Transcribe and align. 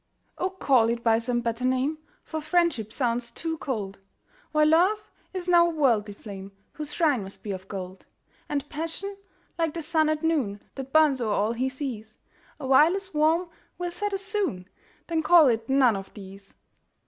Oh, 0.39 0.49
call 0.49 0.89
it 0.89 1.03
by 1.03 1.19
some 1.19 1.41
better 1.41 1.63
name, 1.63 1.99
For 2.23 2.41
Friendship 2.41 2.91
sounds 2.91 3.29
too 3.29 3.59
cold, 3.59 3.99
While 4.51 4.69
Love 4.69 5.11
is 5.31 5.47
now 5.47 5.67
a 5.67 5.75
worldly 5.75 6.15
flame, 6.15 6.53
Whose 6.71 6.91
shrine 6.91 7.21
must 7.21 7.43
be 7.43 7.51
of 7.51 7.67
gold: 7.67 8.07
And 8.49 8.67
Passion, 8.67 9.15
like 9.59 9.75
the 9.75 9.83
sun 9.83 10.09
at 10.09 10.23
noon, 10.23 10.59
That 10.73 10.91
burns 10.91 11.21
o'er 11.21 11.35
all 11.35 11.51
he 11.53 11.69
sees, 11.69 12.17
Awhile 12.59 12.95
as 12.95 13.13
warm 13.13 13.49
will 13.77 13.91
set 13.91 14.11
as 14.11 14.25
soon 14.25 14.67
Then 15.05 15.21
call 15.21 15.47
it 15.49 15.69
none 15.69 15.95
of 15.95 16.11
these. 16.15 16.55